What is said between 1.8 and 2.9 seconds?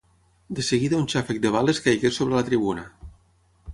caigué sobre la tribuna.